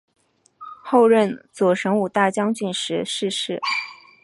[0.83, 3.61] 后任左神武大将军时逝世。